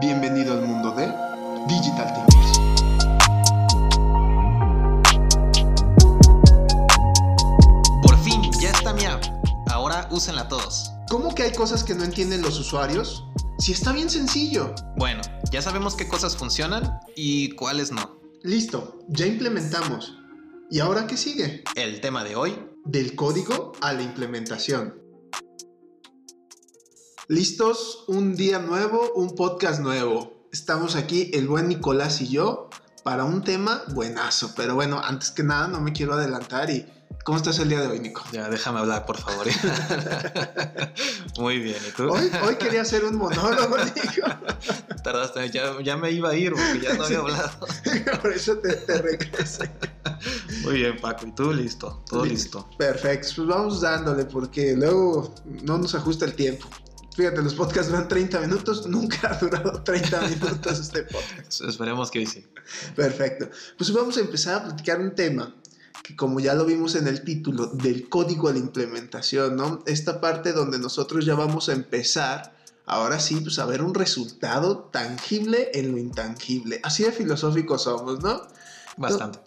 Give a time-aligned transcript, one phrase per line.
[0.00, 1.12] Bienvenido al mundo de
[1.66, 2.58] Digital Thinkers.
[8.02, 9.24] Por fin, ya está mi app.
[9.68, 10.92] Ahora úsenla todos.
[11.08, 13.24] ¿Cómo que hay cosas que no entienden los usuarios?
[13.58, 14.72] Si está bien sencillo.
[14.96, 15.20] Bueno,
[15.50, 18.20] ya sabemos qué cosas funcionan y cuáles no.
[18.44, 20.16] Listo, ya implementamos.
[20.70, 21.64] ¿Y ahora qué sigue?
[21.74, 25.07] El tema de hoy, Del código a la implementación.
[27.30, 28.04] ¿Listos?
[28.06, 30.48] Un día nuevo, un podcast nuevo.
[30.50, 32.70] Estamos aquí, el buen Nicolás y yo,
[33.02, 34.54] para un tema buenazo.
[34.56, 36.86] Pero bueno, antes que nada, no me quiero adelantar y...
[37.24, 38.22] ¿Cómo estás el día de hoy, Nico?
[38.32, 39.46] ya déjame hablar, por favor.
[41.38, 42.08] Muy bien, ¿y tú?
[42.10, 44.26] Hoy, hoy quería hacer un monólogo, Nico.
[45.04, 47.66] Tardaste, ya, ya me iba a ir porque ya no había hablado.
[48.22, 49.70] Por eso te, te regresé.
[50.62, 51.52] Muy bien, Paco, ¿y tú?
[51.52, 52.66] Listo, todo listo.
[52.78, 56.66] Perfecto, pues vamos dándole porque luego no nos ajusta el tiempo.
[57.18, 61.62] Fíjate, los podcasts duran 30 minutos, nunca ha durado 30 minutos este podcast.
[61.68, 62.46] Esperemos que hoy sí.
[62.94, 63.50] Perfecto.
[63.76, 65.52] Pues vamos a empezar a platicar un tema
[66.04, 69.82] que como ya lo vimos en el título, del código a la implementación, ¿no?
[69.86, 72.54] Esta parte donde nosotros ya vamos a empezar,
[72.86, 76.78] ahora sí, pues a ver un resultado tangible en lo intangible.
[76.84, 78.42] Así de filosóficos somos, ¿no?
[78.96, 79.40] Bastante.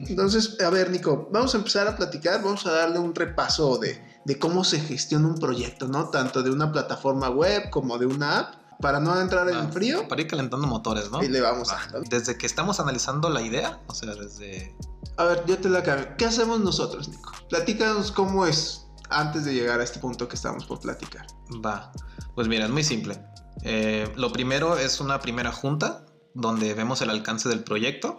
[0.00, 4.02] Entonces, a ver, Nico, vamos a empezar a platicar, vamos a darle un repaso de,
[4.24, 6.10] de cómo se gestiona un proyecto, ¿no?
[6.10, 10.06] Tanto de una plataforma web como de una app, para no entrar en Ah, frío.
[10.06, 11.20] Para ir calentando motores, ¿no?
[11.22, 11.80] Y le vamos Va.
[11.98, 12.00] a...
[12.08, 14.76] Desde que estamos analizando la idea, o sea, desde
[15.16, 16.06] A ver, yo te la cambio.
[16.16, 17.32] ¿Qué hacemos nosotros, Nico?
[17.48, 21.26] Platícanos cómo es antes de llegar a este punto que estamos por platicar.
[21.64, 21.90] Va,
[22.36, 23.20] pues mira, es muy simple.
[23.64, 28.18] Eh, lo primero es una primera junta donde vemos el alcance del proyecto.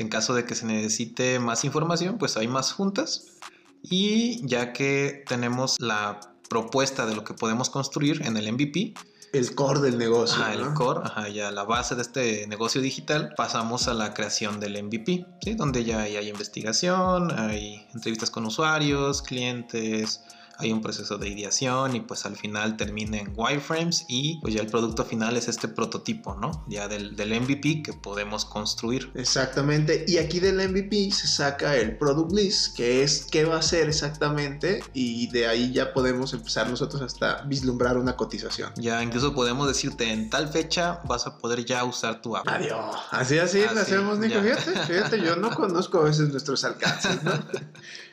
[0.00, 3.36] En caso de que se necesite más información, pues hay más juntas.
[3.82, 8.94] Y ya que tenemos la propuesta de lo que podemos construir en el MVP,
[9.34, 10.42] El core del negocio.
[10.42, 10.68] ajá, ¿no?
[10.68, 14.82] el core, ajá, ya la base de este negocio digital, pasamos a la creación del
[14.82, 15.54] MVP, ¿sí?
[15.54, 20.22] donde ya hay, hay investigación, hay entrevistas con usuarios, clientes,
[20.60, 24.60] hay un proceso de ideación y pues al final termina en wireframes y pues ya
[24.60, 26.64] el producto final es este prototipo, ¿no?
[26.68, 29.10] Ya del, del MVP que podemos construir.
[29.14, 30.04] Exactamente.
[30.06, 33.88] Y aquí del MVP se saca el product list, que es qué va a ser
[33.88, 34.82] exactamente.
[34.92, 38.72] Y de ahí ya podemos empezar nosotros hasta vislumbrar una cotización.
[38.76, 42.48] Ya incluso podemos decirte en tal fecha vas a poder ya usar tu app.
[42.48, 42.96] Adiós.
[43.10, 44.34] Así, así, Así, lo hacemos, Nico.
[44.34, 44.56] ya.
[44.56, 47.32] Fíjate, fíjate, yo no conozco a veces nuestros alcances, ¿no?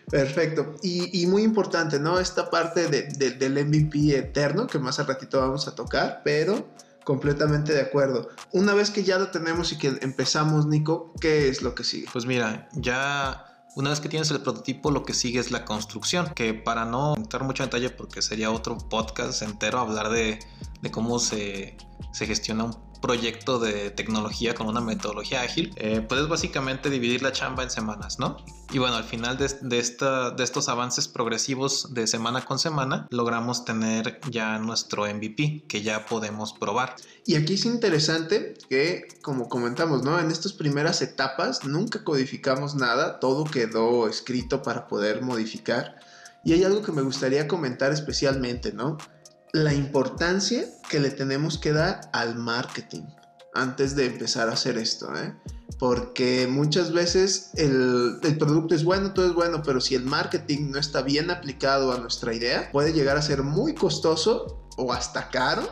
[0.10, 0.76] Perfecto.
[0.82, 2.20] Y, muy importante, ¿no?
[2.20, 6.70] Esta parte de- de- del MVP eterno, que más al ratito vamos a tocar, pero
[7.04, 8.30] completamente de acuerdo.
[8.52, 12.08] Una vez que ya lo tenemos y que empezamos, Nico, ¿qué es lo que sigue?
[12.12, 13.46] Pues mira, ya
[13.76, 17.16] una vez que tienes el prototipo, lo que sigue es la construcción, que para no
[17.16, 20.40] entrar mucho en detalle, porque sería otro podcast entero hablar de,
[20.82, 21.78] de cómo se,
[22.12, 27.32] se gestiona un proyecto de tecnología con una metodología ágil, eh, puedes básicamente dividir la
[27.32, 28.38] chamba en semanas, ¿no?
[28.72, 33.08] Y bueno, al final de, de esta, de estos avances progresivos de semana con semana,
[33.12, 36.96] logramos tener ya nuestro MVP, que ya podemos probar.
[37.26, 40.20] Y aquí es interesante que, como comentamos, ¿no?
[40.20, 45.96] En estas primeras etapas nunca codificamos nada, todo quedó escrito para poder modificar.
[46.44, 48.98] Y hay algo que me gustaría comentar especialmente, ¿no?
[49.58, 53.02] La importancia que le tenemos que dar al marketing
[53.56, 55.36] antes de empezar a hacer esto, ¿eh?
[55.80, 60.70] Porque muchas veces el, el producto es bueno, todo es bueno, pero si el marketing
[60.70, 65.30] no está bien aplicado a nuestra idea, puede llegar a ser muy costoso o hasta
[65.30, 65.68] caro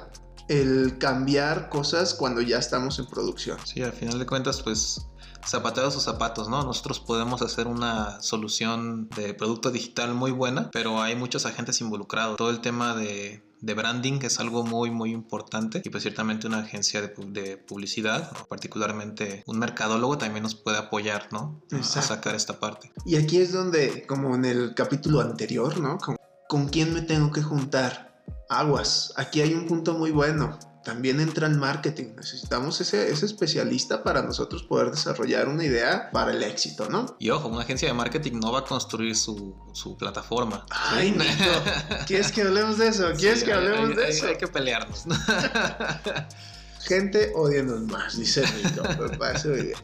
[0.47, 3.59] el cambiar cosas cuando ya estamos en producción.
[3.65, 5.07] Sí, al final de cuentas, pues
[5.47, 6.63] zapateados o zapatos, ¿no?
[6.63, 12.37] Nosotros podemos hacer una solución de producto digital muy buena, pero hay muchos agentes involucrados.
[12.37, 16.59] Todo el tema de, de branding es algo muy, muy importante y pues ciertamente una
[16.59, 21.61] agencia de, pu- de publicidad, o particularmente un mercadólogo, también nos puede apoyar, ¿no?
[21.71, 22.09] A- A Exacto.
[22.15, 22.91] sacar esta parte.
[23.05, 25.97] Y aquí es donde, como en el capítulo anterior, ¿no?
[25.97, 26.15] Con,
[26.47, 28.21] ¿con quién me tengo que juntar?
[28.49, 30.59] Aguas, aquí hay un punto muy bueno.
[30.85, 32.13] También entra el marketing.
[32.15, 37.15] Necesitamos ese, ese especialista para nosotros poder desarrollar una idea para el éxito, ¿no?
[37.19, 40.63] Y ojo, una agencia de marketing no va a construir su, su plataforma.
[40.69, 41.25] Ay, Nico,
[42.07, 43.11] ¿quieres que hablemos de eso?
[43.17, 44.27] ¿Quieres Sí, que hablemos hay- de hay- eso?
[44.27, 45.07] Hay que pelearnos.
[45.07, 45.15] ¿no?
[46.81, 48.83] Gente, odianos más, dice Nico.
[49.09, 49.77] Me parece muy bien.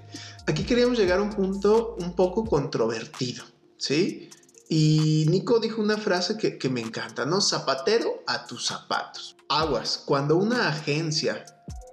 [0.45, 3.43] Aquí queríamos llegar a un punto un poco controvertido,
[3.77, 4.29] ¿sí?
[4.69, 7.41] Y Nico dijo una frase que, que me encanta, ¿no?
[7.41, 9.35] Zapatero a tus zapatos.
[9.51, 11.43] Aguas, cuando una agencia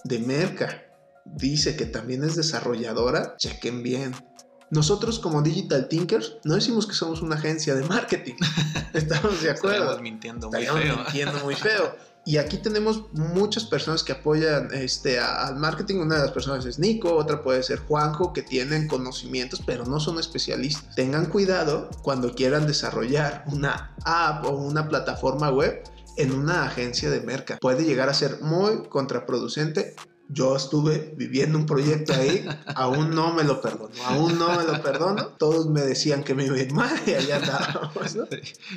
[0.04, 0.84] de merca
[1.24, 4.14] dice que también es desarrolladora, chequen bien.
[4.70, 8.36] Nosotros como Digital Thinkers no decimos que somos una agencia de marketing.
[8.94, 9.76] Estamos de acuerdo.
[9.76, 10.96] Estaríamos mintiendo muy Estaríamos feo.
[11.04, 11.96] mintiendo muy feo.
[12.24, 16.00] Y aquí tenemos muchas personas que apoyan este, al marketing.
[16.00, 19.98] Una de las personas es Nico, otra puede ser Juanjo, que tienen conocimientos, pero no
[19.98, 20.94] son especialistas.
[20.94, 25.82] Tengan cuidado cuando quieran desarrollar una app o una plataforma web
[26.18, 27.58] en una agencia de merca.
[27.60, 29.94] Puede llegar a ser muy contraproducente
[30.30, 34.82] yo estuve viviendo un proyecto ahí, aún no me lo perdono, aún no me lo
[34.82, 35.28] perdono.
[35.38, 38.16] Todos me decían que me iba a ir mal y allá andábamos.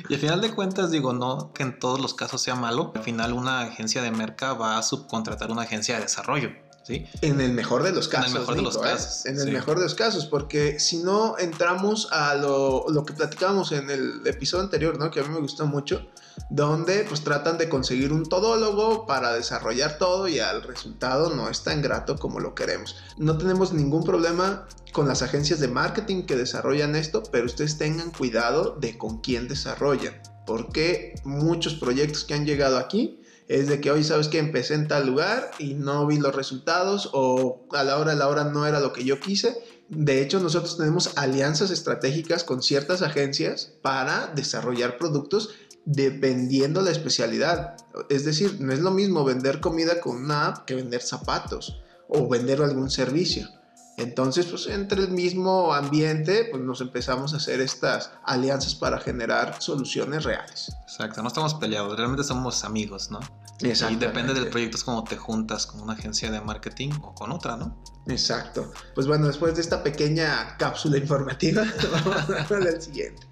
[0.08, 2.92] Y al final de cuentas, digo, no que en todos los casos sea malo.
[2.94, 6.50] Al final, una agencia de merca va a subcontratar una agencia de desarrollo.
[6.82, 7.06] ¿Sí?
[7.20, 8.30] En el mejor de los casos.
[8.30, 8.80] En el mejor de los ¿eh?
[8.82, 9.26] casos.
[9.26, 13.70] En el mejor de los casos, porque si no entramos a lo, lo, que platicábamos
[13.72, 15.10] en el episodio anterior, ¿no?
[15.10, 16.08] Que a mí me gustó mucho,
[16.50, 21.62] donde pues tratan de conseguir un todólogo para desarrollar todo y al resultado no es
[21.62, 22.96] tan grato como lo queremos.
[23.16, 28.10] No tenemos ningún problema con las agencias de marketing que desarrollan esto, pero ustedes tengan
[28.10, 33.21] cuidado de con quién desarrollan, porque muchos proyectos que han llegado aquí
[33.52, 37.10] es de que hoy sabes que empecé en tal lugar y no vi los resultados
[37.12, 39.62] o a la hora de la hora no era lo que yo quise.
[39.90, 45.50] De hecho, nosotros tenemos alianzas estratégicas con ciertas agencias para desarrollar productos
[45.84, 47.76] dependiendo la especialidad.
[48.08, 52.26] Es decir, no es lo mismo vender comida con una app que vender zapatos o
[52.28, 53.50] vender algún servicio.
[53.98, 59.60] Entonces, pues entre el mismo ambiente, pues nos empezamos a hacer estas alianzas para generar
[59.60, 60.72] soluciones reales.
[60.84, 63.20] Exacto, no estamos peleados, realmente somos amigos, ¿no?
[63.60, 67.30] Y depende del proyecto, es como te juntas con una agencia de marketing o con
[67.30, 67.82] otra, ¿no?
[68.08, 68.72] Exacto.
[68.94, 73.26] Pues bueno, después de esta pequeña cápsula informativa, vamos a del siguiente.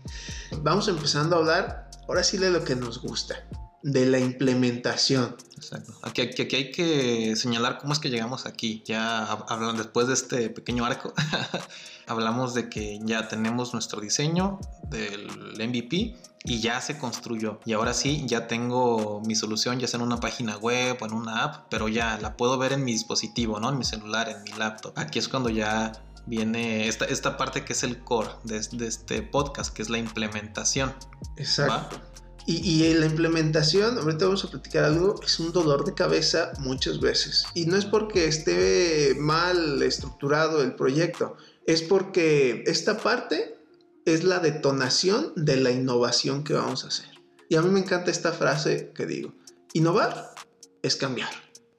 [0.62, 3.44] Vamos empezando a hablar ahora sí de lo que nos gusta,
[3.82, 5.37] de la implementación.
[5.56, 5.94] Exacto.
[6.02, 8.84] Aquí, aquí, hay que señalar cómo es que llegamos aquí.
[8.87, 11.12] Ya hablan después de este pequeño arco,
[12.06, 17.60] hablamos de que ya tenemos nuestro diseño del MVP y ya se construyó.
[17.64, 21.12] Y ahora sí, ya tengo mi solución, ya sea en una página web o en
[21.12, 23.70] una app, pero ya la puedo ver en mi dispositivo, ¿no?
[23.70, 24.92] En mi celular, en mi laptop.
[24.96, 25.92] Aquí es cuando ya
[26.26, 28.56] viene esta, esta parte que es el core de,
[28.87, 30.94] este podcast, que es la implementación.
[31.37, 32.00] Exacto.
[32.46, 36.98] Y, y, la implementación, ahorita vamos a platicar algo, es un dolor de cabeza muchas
[36.98, 37.44] veces.
[37.54, 43.60] Y no es porque esté mal estructurado el proyecto, es porque esta parte
[44.05, 47.08] es la detonación de la innovación que vamos a hacer.
[47.49, 49.32] Y a mí me encanta esta frase que digo,
[49.73, 50.35] innovar
[50.82, 51.31] es cambiar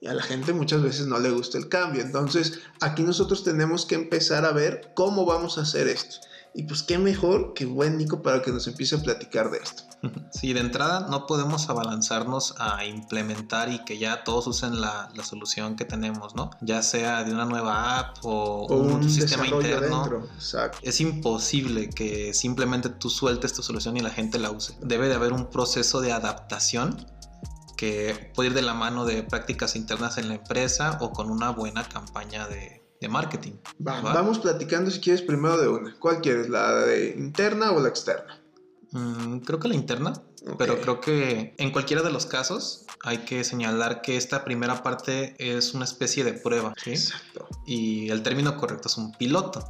[0.02, 2.02] y a la gente muchas veces no le gusta el cambio.
[2.02, 6.18] Entonces, aquí nosotros tenemos que empezar a ver cómo vamos a hacer esto.
[6.54, 9.84] Y pues qué mejor que buen Nico para que nos empiece a platicar de esto.
[10.32, 15.76] Sí, de entrada no podemos abalanzarnos a implementar y que ya todos usen la, solución
[15.76, 16.50] que tenemos, ¿no?
[16.62, 20.28] Ya sea de una nueva app o, un, sistema interno.
[20.82, 24.76] Es imposible que simplemente tú sueltes tu solución y la gente la use.
[24.82, 27.06] Debe de haber un proceso de adaptación
[27.78, 31.52] que puede ir de la mano de prácticas internas en la empresa o con una
[31.52, 33.54] buena campaña de, marketing.
[33.80, 35.96] Vamos platicando si quieres primero de una.
[36.00, 36.50] ¿Cuál quieres?
[36.50, 38.40] ¿La de interna o la externa?
[38.92, 40.14] Mm, creo que la interna,
[40.58, 45.36] pero creo que en cualquiera de los casos hay que señalar que esta primera parte
[45.40, 46.74] es una especie de prueba.
[46.86, 47.48] Exacto.
[47.66, 49.70] Y el término correcto es un piloto,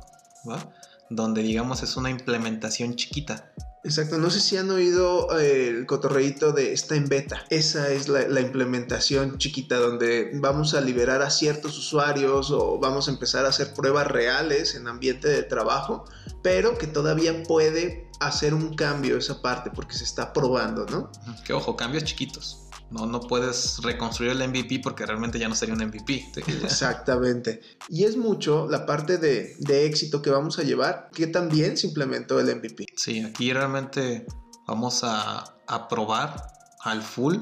[1.10, 3.54] donde digamos es una implementación chiquita.
[3.84, 7.44] Exacto, no sé si han oído eh, el cotorreíto de está en beta.
[7.50, 13.12] Esa es la, implementación chiquita donde vamos a liberar a ciertos usuarios o vamos a
[13.12, 16.06] empezar a hacer pruebas reales en ambiente de trabajo,
[16.44, 21.12] pero que todavía puede hacer un cambio esa parte porque se está probando, ¿no?
[21.44, 22.68] Que ojo, cambios chiquitos.
[22.92, 26.32] No, no puedes reconstruir el MVP porque realmente ya no sería un MVP.
[26.64, 27.62] Exactamente.
[27.88, 29.56] Y es mucho la parte de,
[29.86, 32.88] éxito que vamos a llevar que también se implementó el MVP.
[32.96, 34.26] Sí, aquí realmente
[34.68, 36.36] vamos a, a probar
[36.82, 37.38] al full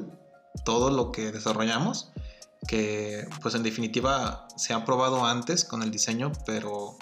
[0.63, 2.11] todo lo que desarrollamos,
[2.67, 6.97] que pues en definitiva se ha probado antes con el diseño, pero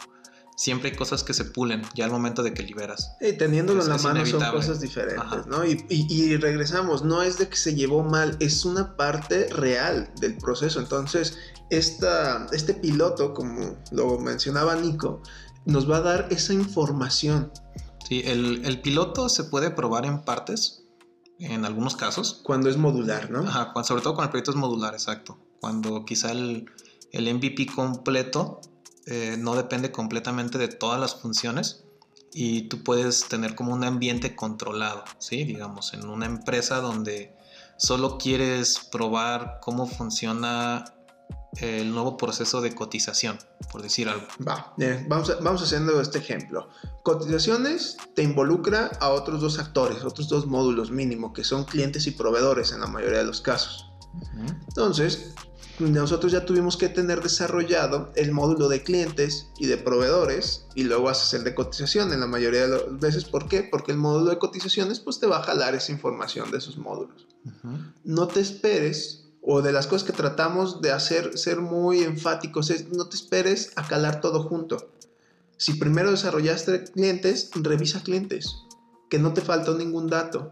[0.58, 3.16] siempre hay cosas que se pulen ya al momento de que liberas.
[3.22, 5.64] Y teniéndolo en la mano son cosas diferentes, ¿no?
[5.64, 10.80] Y, regresamos, no es de que se llevó mal, es una parte real del proceso.
[10.80, 11.38] Entonces,
[11.70, 15.22] esta, este piloto, como lo mencionaba Nico,
[15.66, 17.52] nos va a dar esa información.
[18.08, 20.86] Sí, el, piloto se puede probar en partes,
[21.40, 22.42] en algunos casos.
[22.44, 23.42] Cuando es modular, ¿no?
[23.42, 25.38] Ajá, sobre todo cuando el proyecto es modular, exacto.
[25.62, 26.66] Cuando quizá el,
[27.12, 28.60] el MVP completo
[29.08, 31.86] eh, no depende completamente de todas las funciones
[32.34, 35.46] y tú puedes tener como un ambiente controlado, ¿sí?
[35.46, 37.34] Digamos, en una empresa donde
[37.78, 40.94] solo quieres probar cómo funciona
[41.62, 43.40] el nuevo proceso de cotización,
[43.72, 44.28] por decir algo.
[44.46, 44.74] Va,
[45.08, 46.70] vamos, vamos haciendo este ejemplo.
[47.04, 52.12] Cotizaciones te involucra a otros dos actores, otros dos módulos mínimo, que son clientes y
[52.12, 53.86] proveedores en la mayoría de los casos.
[54.68, 55.34] Entonces,
[55.80, 61.10] nosotros ya tuvimos que tener desarrollado el módulo de clientes y de proveedores y luego
[61.10, 63.26] haces el de cotización en la mayoría de las veces.
[63.26, 63.62] ¿Por qué?
[63.64, 67.28] Porque el módulo de cotizaciones pues te va a jalar esa información de esos módulos.
[68.04, 72.90] No te esperes o de las cosas que tratamos de hacer ser muy enfáticos es
[72.90, 74.92] no te esperes a calar todo junto.
[75.58, 78.64] Si primero desarrollaste clientes, revisa clientes,
[79.10, 80.52] que no te faltó ningún dato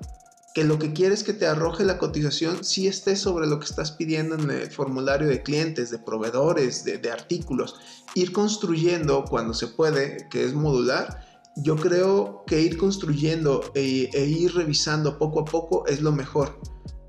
[0.56, 3.92] que lo que quieres que te arroje la cotización sí esté sobre lo que estás
[3.92, 7.76] pidiendo en el formulario de clientes, de proveedores, de, artículos.
[8.16, 14.26] Ir construyendo cuando se puede, que es modular, yo creo que ir construyendo e, e,
[14.28, 16.58] ir revisando poco a poco es lo mejor.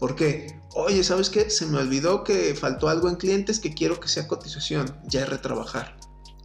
[0.01, 0.61] ¿Por qué?
[0.75, 1.49] Oye, ¿sabes qué?
[1.49, 4.93] Se me olvidó que faltó algo en clientes que quiero que sea cotización.
[5.05, 5.97] Ya es retrabajar.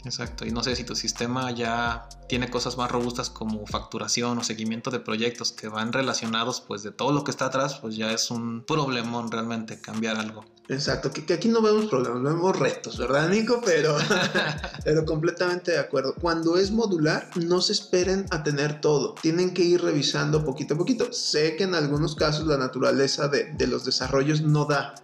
[0.04, 4.44] Exacto, y no sé si tu sistema ya tiene cosas más robustas como facturación o
[4.44, 8.12] seguimiento de proyectos que van relacionados pues de todo lo que está atrás, pues ya
[8.12, 10.44] es un problemón realmente cambiar algo.
[10.70, 13.62] Exacto, que, aquí no vemos problemas, vemos retos, ¿verdad Nico?
[13.64, 13.98] Pero,
[14.84, 16.16] pero completamente de acuerdo.
[16.16, 20.78] Cuando es modular, no se esperen a tener todo, tienen que ir revisando poquito a
[20.78, 21.12] poquito.
[21.12, 24.96] Sé que en algunos casos la naturaleza de, de los desarrollos no da,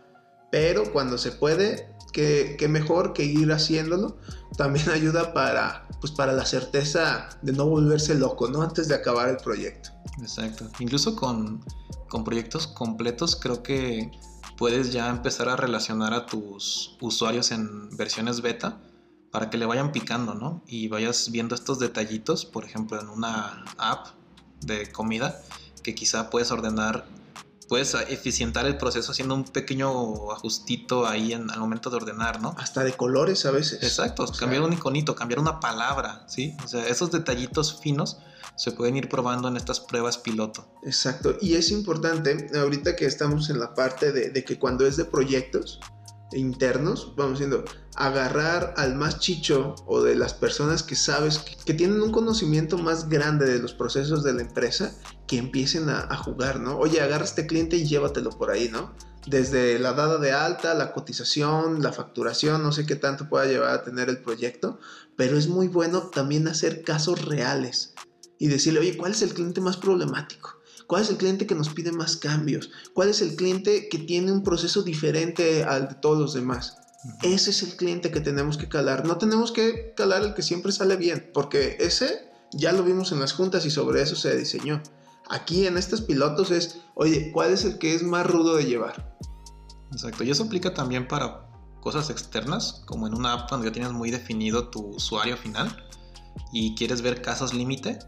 [0.51, 1.89] pero cuando se puede,
[2.57, 4.17] qué, mejor que ir haciéndolo.
[4.57, 8.61] También ayuda para, pues para la certeza de no volverse loco, ¿no?
[8.61, 9.89] Antes de acabar el proyecto.
[10.19, 10.67] Exacto.
[10.79, 11.63] Incluso con,
[12.09, 14.11] con proyectos completos creo que
[14.57, 18.79] puedes ya empezar a relacionar a tus usuarios en versiones beta
[19.31, 20.63] para que le vayan picando, ¿no?
[20.67, 24.07] Y vayas viendo estos detallitos, por ejemplo, en una app
[24.61, 25.39] de comida,
[25.83, 27.05] que quizá puedes ordenar
[27.67, 32.55] puedes eficientar el proceso haciendo un pequeño ajustito ahí en, al momento de ordenar, ¿no?
[32.57, 33.83] Hasta de colores a veces.
[33.83, 36.55] Exacto, cambiar un iconito, cambiar una palabra, ¿sí?
[36.63, 38.17] O sea, esos detallitos finos
[38.55, 40.67] se pueden ir probando en estas pruebas piloto.
[40.83, 44.97] Exacto, y es importante, ahorita que estamos en la parte de, de que cuando es
[44.97, 45.79] de proyectos,
[46.33, 47.63] internos, vamos diciendo,
[47.95, 53.09] agarrar al más chicho o de las personas que sabes que, tienen un conocimiento más
[53.09, 54.95] grande de los procesos de la empresa,
[55.27, 56.77] que empiecen a, jugar, ¿no?
[56.77, 58.93] Oye, agarra este cliente y llévatelo por ahí, ¿no?
[59.25, 63.71] Desde la dada de alta, la cotización, la facturación, no sé qué tanto pueda llevar
[63.71, 64.79] a tener el proyecto,
[65.17, 67.93] pero es muy bueno también hacer casos reales
[68.39, 70.56] y decirle, oye, ¿cuál es el cliente más problemático?
[70.87, 72.69] ¿Cuál es el cliente que nos pide más cambios?
[72.93, 76.77] ¿Cuál es el cliente que tiene un proceso diferente al de todos los demás?
[77.21, 79.05] Ese es el cliente que tenemos que calar.
[79.05, 83.19] No tenemos que calar el que siempre sale bien, porque ese ya lo vimos en
[83.19, 84.81] las juntas y sobre eso se diseñó.
[85.29, 89.17] Aquí en estos pilotos es, oye, ¿cuál es el que es más rudo de llevar?
[89.91, 91.49] Exacto, y eso aplica también para
[91.81, 95.85] cosas externas, como en una app cuando ya tienes muy definido tu usuario final
[96.53, 97.99] y quieres ver casos límite,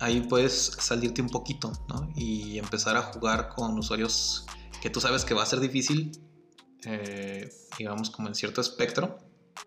[0.00, 2.10] ahí puedes salirte un poquito, ¿no?
[2.16, 4.46] Y empezar a jugar con usuarios
[4.82, 6.12] que tú sabes que va a ser difícil,
[6.84, 9.18] eh, digamos, como en cierto espectro,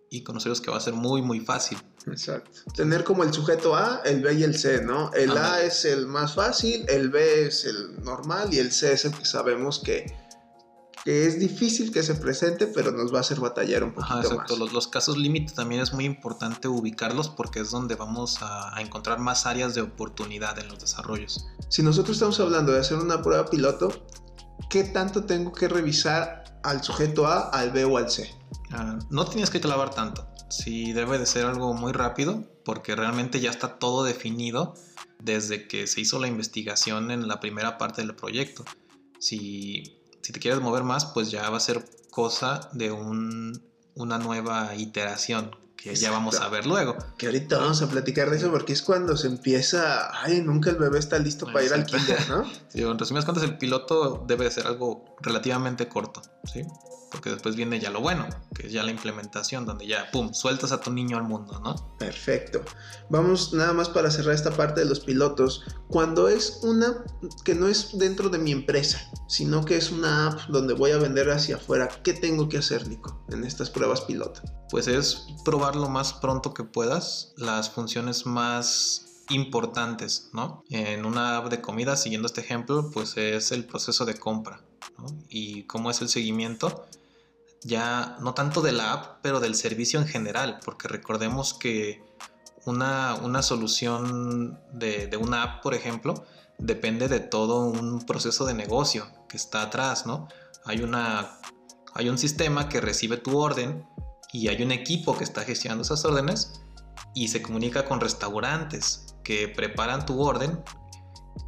[0.09, 1.77] y con usuarios que va a ser muy, muy fácil.
[2.07, 2.51] Exacto.
[2.75, 5.11] Tener como el sujeto A, el B y el C, ¿no?
[5.13, 9.05] El A es el más fácil, el B es el normal y el C es
[9.05, 10.05] el que sabemos que
[11.03, 14.55] que es difícil que se presente, pero nos va a hacer batallar un poquito exacto.
[14.55, 19.19] Los, los, casos límite también es muy importante ubicarlos porque es donde vamos a, encontrar
[19.19, 21.45] más áreas de oportunidad en los desarrollos.
[21.67, 24.05] Si nosotros estamos hablando de hacer una prueba piloto,
[24.69, 28.33] ¿qué tanto tengo que revisar al sujeto A, al B o al C?
[28.71, 30.27] Ah, no tienes que clavar tanto.
[30.49, 34.75] Sí debe de ser algo muy rápido porque realmente ya está todo definido
[35.19, 38.63] desde que se hizo la investigación en la primera parte del proyecto.
[39.19, 44.75] Si si te quieres mover más, pues ya va a ser cosa de una nueva
[44.75, 46.95] iteración que ya vamos a ver luego.
[47.17, 50.77] Que ahorita vamos a platicar de eso porque es cuando se empieza, ay, nunca el
[50.77, 52.45] bebé está listo para ir al kinder, ¿no?
[52.69, 56.61] sí, en resumidas cuentas, el piloto debe ser algo relativamente corto, ¿sí?
[57.13, 60.71] Porque después viene ya lo bueno, que es ya la implementación, donde ya, ¡pum!, sueltas
[60.71, 61.75] a tu niño al mundo, ¿no?
[61.99, 62.63] Perfecto.
[63.11, 65.63] Vamos nada más para cerrar esta parte de los pilotos.
[65.89, 67.05] Cuando es una
[67.45, 70.97] que no es dentro de mi empresa, sino que es una app donde voy a
[70.97, 74.41] vender hacia afuera, ¿qué tengo que hacer, Nico, en estas pruebas piloto?
[74.71, 80.63] Pues es probar lo más pronto que puedas las funciones más importantes, ¿no?
[80.71, 84.61] En una app de comida, siguiendo este ejemplo, pues es el proceso de compra,
[84.97, 85.05] ¿no?
[85.29, 86.87] Y cómo es el seguimiento
[87.63, 92.03] ya no tanto de la app, pero del servicio en general, porque recordemos que
[92.65, 96.25] una, una solución de, de, una app, por ejemplo,
[96.57, 100.27] depende de todo un proceso de negocio que está atrás, ¿no?
[100.65, 101.39] Hay, una,
[101.93, 103.85] hay un sistema que recibe tu orden
[104.31, 106.61] y hay un equipo que está gestionando esas órdenes
[107.13, 110.63] y se comunica con restaurantes que preparan tu orden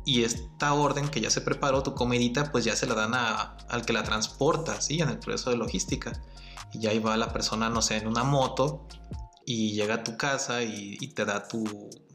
[0.05, 3.57] y esta orden que ya se preparó, tu comidita, pues ya se la dan a,
[3.69, 4.99] al que la transporta, ¿sí?
[5.01, 6.13] En el proceso de logística.
[6.73, 8.87] Y ya ahí va la persona, no sé, en una moto
[9.45, 11.63] y llega a tu casa y, te da tu,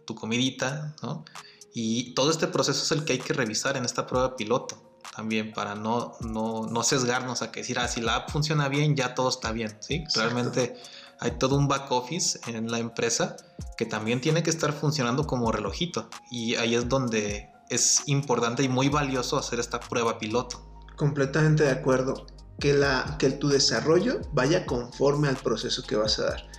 [0.06, 1.24] tu, comidita, ¿no?
[1.72, 5.52] Y todo este proceso es el que hay que revisar en esta prueba piloto también
[5.52, 9.14] para no, no, no sesgarnos a que decir, ah, si la app funciona bien, ya
[9.14, 10.04] todo está bien, ¿sí?
[10.14, 10.76] Realmente
[11.18, 13.36] hay todo un back office en la empresa
[13.76, 18.68] que también tiene que estar funcionando como relojito y ahí es donde es importante y
[18.68, 20.66] muy valioso hacer esta prueba piloto.
[20.96, 22.26] Completamente de acuerdo.
[22.58, 26.50] Que, la, que tu desarrollo vaya conforme al proceso que vas a dar.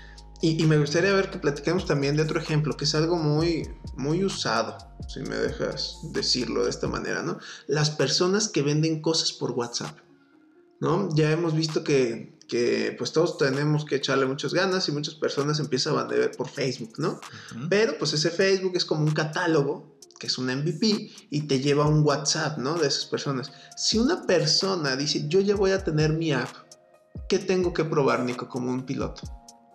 [0.42, 4.24] Y, me gustaría ver que platiquemos también de otro ejemplo, que es algo muy, muy
[4.24, 4.76] usado,
[5.08, 7.38] si me dejas decirlo de esta manera, ¿no?
[7.68, 9.96] Las personas que venden cosas por WhatsApp,
[10.80, 11.10] ¿no?
[11.14, 15.60] Ya hemos visto que, que pues todos tenemos que echarle muchas ganas y muchas personas
[15.60, 17.22] empiezan a vender por Facebook, ¿no?
[17.70, 19.91] Pero pues ese Facebook es como un catálogo
[20.22, 22.76] que es un MVP, y te lleva un WhatsApp, ¿no?
[22.76, 23.52] De esas personas.
[23.76, 26.48] Si una persona dice, yo ya voy a tener mi app,
[27.28, 29.24] ¿qué tengo que probar, Nico, como un piloto?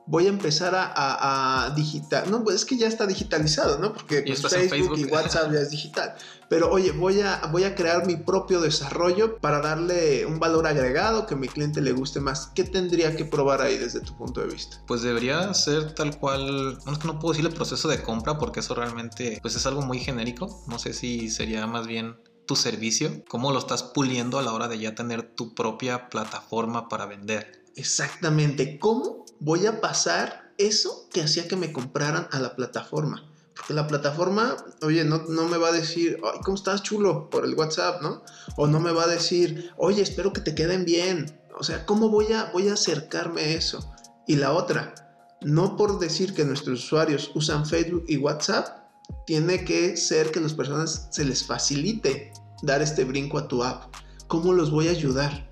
[0.06, 2.30] Voy a empezar a, digital.
[2.30, 3.92] No, pues es que ya está digitalizado, ¿no?
[3.92, 6.14] Porque pues, Facebook, y WhatsApp ya es digital.
[6.48, 11.26] Pero oye, voy a, voy a crear mi propio desarrollo para darle un valor agregado
[11.26, 12.52] que a mi cliente le guste más.
[12.54, 14.80] ¿Qué tendría que probar ahí desde tu punto de vista?
[14.86, 16.78] Pues debería ser tal cual.
[16.86, 19.66] No es que no puedo decir el proceso de compra porque eso realmente pues es
[19.66, 20.62] algo muy genérico.
[20.68, 24.68] No sé si sería más bien tu servicio, cómo lo estás puliendo a la hora
[24.68, 27.64] de ya tener tu propia plataforma para vender.
[27.75, 33.31] Exactamente, ¿cómo voy a pasar eso que hacía que me compraran a la plataforma?
[33.55, 37.31] Porque la plataforma, oye, no, no me va a decir, ay, ¿cómo estás chulo?
[37.31, 38.23] Por el WhatsApp, ¿no?
[38.57, 41.40] O no me va a decir, oye, espero que te queden bien.
[41.59, 43.95] O sea, ¿cómo voy a, voy a acercarme a eso?
[44.26, 44.95] Y la otra,
[45.40, 48.87] no por decir que nuestros usuarios usan Facebook y WhatsApp,
[49.26, 53.64] tiene que ser que a las personas se les facilite dar este brinco a tu
[53.64, 53.95] app.
[54.26, 55.49] ¿Cómo los voy a ayudar?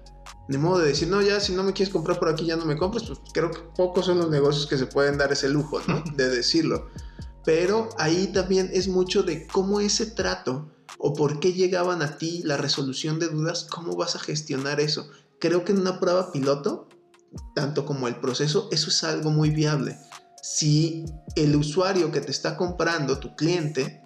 [0.47, 2.67] Ni modo de decir, no, ya si no me quieres comprar por aquí, ya no
[2.67, 3.05] me compres.
[3.05, 6.03] Pues creo que pocos son los negocios que se pueden dar ese lujo, ¿no?
[6.17, 6.91] De decirlo.
[7.45, 12.43] Pero ahí también es mucho de cómo ese trato o por qué llegaban a ti
[12.45, 15.09] la resolución de dudas, cómo vas a gestionar eso.
[15.41, 16.89] Creo que en una prueba piloto,
[17.55, 19.99] tanto como el proceso, eso es algo muy viable.
[20.43, 21.05] Si
[21.37, 24.03] el usuario que te está comprando, tu cliente,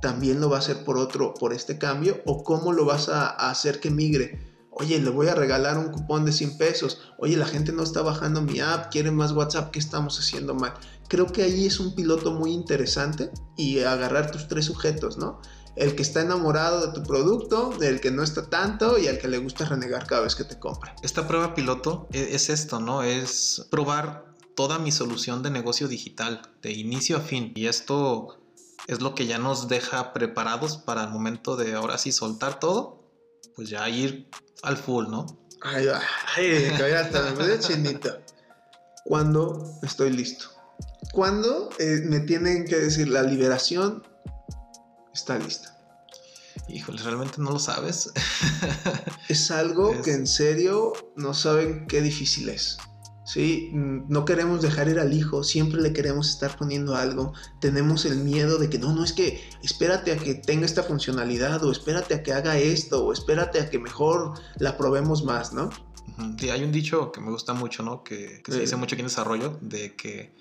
[0.00, 3.28] también lo va a hacer por otro, por este cambio, o cómo lo vas a
[3.50, 4.47] hacer que migre
[4.80, 7.00] Oye, le voy a regalar un cupón de 100 pesos.
[7.18, 10.74] Oye, la gente no está bajando mi app, quiere más WhatsApp, ¿qué estamos haciendo mal?
[11.08, 15.40] Creo que ahí es un piloto muy interesante y agarrar tus tres sujetos, ¿no?
[15.74, 19.28] El que está enamorado de tu producto, el que no está tanto y el que
[19.28, 20.94] le gusta renegar cada vez que te compra.
[21.02, 23.02] Esta prueba piloto e-, es esto, ¿no?
[23.02, 27.52] Es probar toda mi solución de negocio digital, de inicio a fin.
[27.54, 28.38] Y esto
[28.88, 33.07] es lo que ya nos deja preparados para el momento de ahora sí soltar todo,
[33.58, 34.30] pues ya ir
[34.62, 35.26] al full, ¿no?
[35.62, 35.88] Ay,
[36.36, 38.20] ay, ay hasta me chinita.
[39.04, 40.46] ¿Cuándo estoy listo?
[41.10, 44.06] ¿Cuándo eh, me tienen que decir la liberación
[45.12, 45.76] está lista?
[46.68, 48.12] Híjole, realmente no lo sabes.
[49.28, 52.78] es algo que en serio no saben qué difícil es.
[53.28, 53.70] ¿Sí?
[53.72, 58.16] Mm, no queremos dejar ir al hijo, siempre le queremos estar poniendo algo, tenemos el
[58.16, 62.14] miedo de que no, no es que espérate a que tenga esta funcionalidad o espérate
[62.14, 65.68] a que haga esto o espérate a que mejor la probemos más, ¿no?
[66.38, 68.02] Sí, hay un dicho que me gusta mucho, ¿no?
[68.02, 70.34] Que, se dice mucho aquí en desarrollo, de que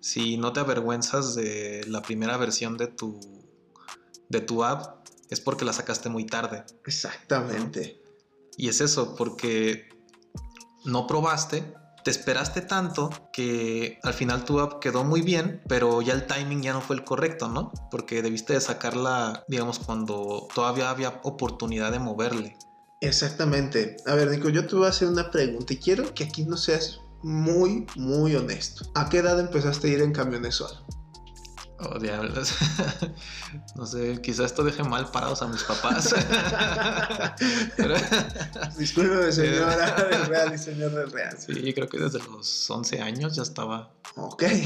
[0.00, 3.20] si no te avergüenzas de la primera versión de tu,
[4.28, 6.64] de tu app, es porque la sacaste muy tarde.
[6.86, 8.00] Exactamente.
[8.56, 9.88] Y es eso, porque
[10.84, 11.74] no probaste
[12.04, 16.62] te esperaste tanto que al final tu app quedó muy bien, pero ya el timing
[16.62, 17.72] ya no fue el correcto, ¿no?
[17.90, 22.56] Porque debiste de sacarla, digamos, cuando todavía había oportunidad de moverle.
[23.00, 23.96] Exactamente.
[24.06, 26.56] A ver, Nico, yo te voy a hacer una pregunta y quiero que aquí no
[26.56, 28.84] seas muy, muy honesto.
[28.94, 30.84] ¿A qué edad empezaste a ir en camiones solo?
[31.84, 32.54] Oh, diablos.
[33.76, 36.14] no sé, quizás esto deje mal parados a mis papás.
[38.78, 41.36] Disculpe, señora del Real y señor del Real.
[41.38, 43.92] Sí, creo que desde los 11 años ya estaba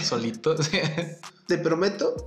[0.03, 0.57] solito.
[1.47, 2.27] Te prometo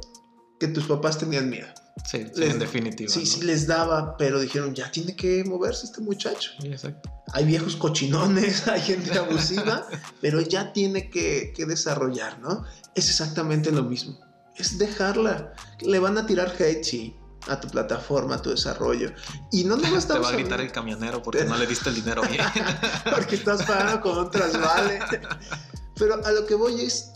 [0.60, 1.68] que tus papás tenían miedo.
[2.10, 3.12] Sí, en definitiva.
[3.12, 6.52] Sí, sí les daba, pero dijeron, ya tiene que moverse este muchacho.
[6.64, 7.12] exacto.
[7.34, 9.86] Hay viejos cochinones, hay gente abusiva,
[10.22, 12.64] pero ya tiene que, que desarrollar, ¿no?
[12.96, 14.29] Es exactamente lo mismo
[14.60, 15.54] es dejarla.
[15.82, 17.16] Le van a tirar hate, sí,
[17.48, 19.12] a tu plataforma, a tu desarrollo.
[19.52, 22.22] Y no nos Te va a gritar el camionero porque no le diste el dinero
[22.30, 22.44] bien.
[23.16, 25.00] porque estás pagando con un trasvale.
[25.96, 27.12] Pero a lo que voy es,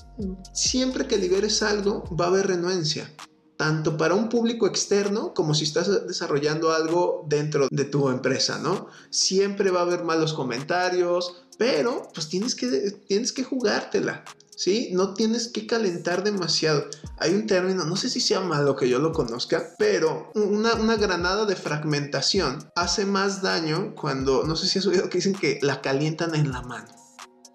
[0.53, 3.09] siempre que liberes algo, va a haber renuencia.
[3.57, 8.87] tanto para un público externo como si estás desarrollando algo dentro de tu empresa, ¿no?
[9.09, 14.25] Siempre va a haber malos comentarios, pero pues tienes que, tienes que jugártela.
[14.57, 14.89] ¿Sí?
[14.93, 16.85] No tienes que calentar demasiado.
[17.17, 20.95] Hay un término, no sé si sea malo que yo lo conozca, pero una, una,
[20.95, 25.59] granada de fragmentación hace más daño cuando, no sé si has oído que dicen que
[25.61, 26.87] la calientan en la mano.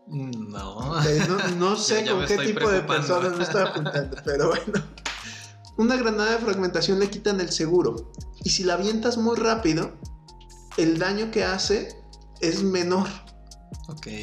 [0.07, 0.95] No.
[1.29, 4.85] no, no, sé con qué tipo de personas me estoy apuntando, pero bueno.
[5.77, 8.11] Una granada de fragmentación le quitan el seguro.
[8.43, 9.93] Y si la avientas muy rápido,
[10.77, 11.89] el daño que hace
[12.41, 13.07] es menor.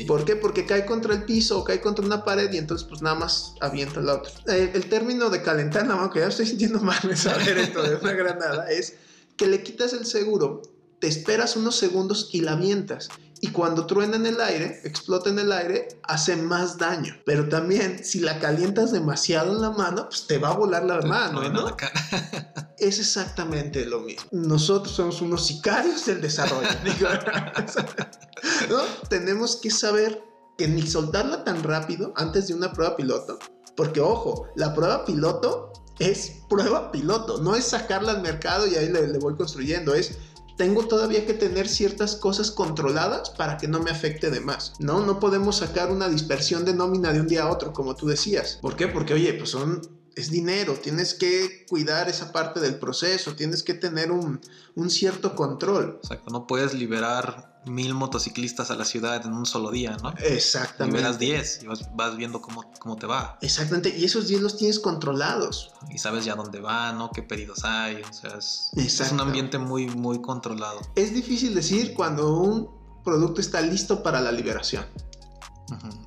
[0.08, 0.36] ¿Por qué?
[0.36, 3.53] Porque cae contra el piso o cae contra una pared y entonces pues nada más
[3.62, 4.31] avienta la otra.
[4.47, 7.84] Eh, el, término de calentar la mano, que ya estoy sintiendo mal de saber esto
[7.84, 8.95] de una granada, es
[9.38, 10.62] que le quitas el seguro,
[10.99, 13.10] te esperas unos segundos y la avientas
[13.41, 17.15] y cuando truena en el aire, explota en el aire, hace más daño.
[17.25, 21.01] Pero también, si la calientas demasiado en la mano, pues te va a volar la
[21.01, 21.75] mano, ¿no?
[22.79, 24.27] es exactamente lo mismo.
[24.31, 26.67] Nosotros somos unos sicarios del desarrollo.
[28.69, 28.77] ¿no?
[29.09, 30.21] Tenemos que saber
[30.57, 33.39] que ni soltarla tan rápido antes de una prueba piloto,
[33.75, 38.89] porque ojo, la prueba piloto es prueba piloto, no es sacarla al mercado y ahí
[38.89, 40.17] le, le voy construyendo, es
[40.57, 45.05] tengo todavía que tener ciertas cosas controladas para que no me afecte de más, ¿no?
[45.05, 48.59] No podemos sacar una dispersión de nómina de un día a otro, como tú decías.
[48.61, 48.88] ¿Por qué?
[48.88, 49.81] Porque, oye, pues son
[50.15, 54.39] es dinero, tienes que cuidar esa parte del proceso, tienes que tener un,
[54.75, 55.99] un, cierto control.
[56.01, 60.13] Exacto, no puedes liberar mil motociclistas a la ciudad en un solo día, ¿no?
[60.19, 60.97] Exactamente.
[60.97, 63.38] Liberas 10 y vas, viendo cómo, cómo, te va.
[63.41, 65.73] Exactamente, y esos 10 los tienes controlados.
[65.89, 67.12] Y sabes ya dónde van, ¿no?
[67.12, 70.80] Qué pedidos hay, o sea, es, es un ambiente muy, muy controlado.
[70.95, 72.69] Es difícil decir cuando un
[73.04, 74.86] producto está listo para la liberación.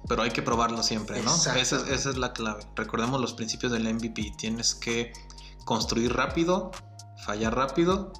[0.09, 1.35] Pero hay que probarlo siempre, ¿no?
[1.35, 2.67] Esa, esa, es la clave.
[2.77, 4.35] Recordemos los principios del MVP.
[4.39, 5.13] Tienes que
[5.65, 6.71] construir rápido,
[7.25, 8.13] fallar rápido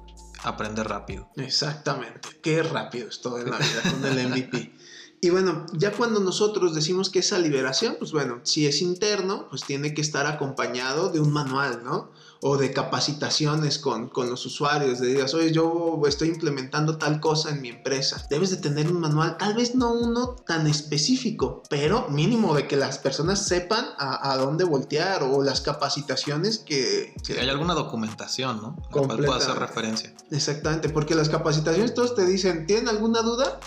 [0.43, 1.29] aprender rápido.
[1.35, 2.29] Exactamente.
[2.41, 4.75] Qué rápido es todo en la vida con el MVP.
[5.21, 9.65] Y bueno, ya cuando nosotros decimos que esa liberación, pues bueno, si es interno, pues
[9.65, 12.13] tiene que estar acompañado de un manual, ¿no?
[12.41, 17.49] O de capacitaciones con, con los usuarios, de digas, oye, yo estoy implementando tal cosa
[17.49, 18.25] en mi empresa.
[18.29, 22.77] Debes de tener un manual, tal vez no uno tan específico, pero mínimo de que
[22.77, 27.13] las personas sepan a, a dónde voltear o las capacitaciones que...
[27.23, 28.77] Sí, hay alguna documentación, ¿no?
[28.87, 30.13] A cual pueda hacer referencia.
[30.31, 33.59] Exactamente, porque las capacitaciones todos te dicen, ¿tienen alguna duda?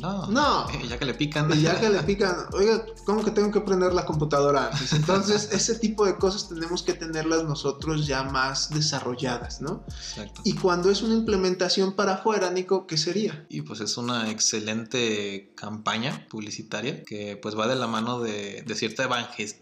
[0.00, 0.26] No.
[0.26, 0.66] No.
[0.88, 1.52] ya que le pican.
[1.52, 5.76] Y ya que le pican, oiga, ¿cómo que tengo que prender la computadora Entonces, ese
[5.76, 9.84] tipo de cosas tenemos que tenerlas nosotros ya más desarrolladas, ¿no?
[9.88, 10.40] Exacto.
[10.44, 13.46] Y cuando es una implementación para afuera, Nico, ¿qué sería?
[13.48, 18.74] Y pues es una excelente campaña publicitaria que pues va de la mano de, de
[18.74, 19.08] cierta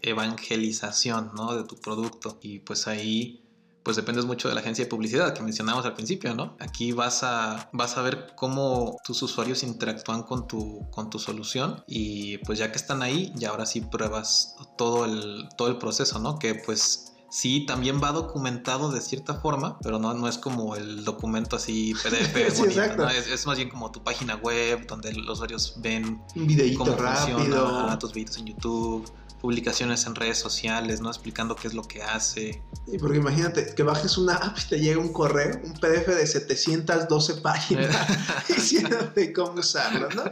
[0.01, 1.55] evangelización, ¿no?
[1.55, 2.39] De tu producto.
[2.41, 3.44] Y pues ahí
[3.85, 6.57] pues dependes mucho de la agencia de publicidad que mencionamos al principio, ¿no?
[6.59, 11.83] Aquí vas a, vas a ver cómo tus usuarios interactúan con tu, con tu solución
[11.85, 16.17] y pues ya que están ahí, ya ahora sí pruebas todo el, todo el proceso,
[16.17, 16.39] ¿no?
[16.39, 21.05] Que pues sí también va documentado de cierta forma, pero no, no es como el
[21.05, 23.09] documento así PDF bonito, ¿no?
[23.09, 27.37] es, más bien como tu página web donde los usuarios ven un cómo rápido.
[27.37, 29.13] funciona, tus videos en YouTube
[29.45, 31.09] publicaciones en redes sociales, ¿no?
[31.09, 32.63] Explicando qué es lo que hace.
[32.87, 36.25] Y porque imagínate que bajes una app y te llega un correo, un PDF de
[36.25, 37.95] 712 páginas
[38.47, 40.23] diciéndote cómo usarlo, ¿no?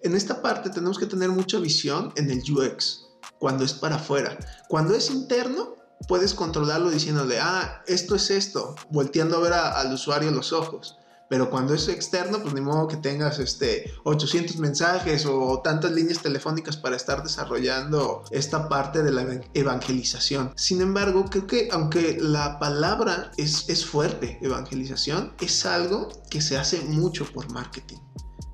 [0.00, 3.04] En esta parte tenemos que tener mucha visión en el UX,
[3.38, 4.38] cuando es para afuera.
[4.70, 5.76] Cuando es interno,
[6.08, 10.96] puedes controlarlo diciéndole, ah, esto es esto, volteando a ver al usuario los ojos.
[11.34, 16.22] Pero cuando es externo, pues ni modo que tengas este 800 mensajes o tantas líneas
[16.22, 20.52] telefónicas para estar desarrollando esta parte de la evangelización.
[20.54, 26.56] Sin embargo, creo que aunque la palabra es, es fuerte, evangelización, es algo que se
[26.56, 27.98] hace mucho por marketing.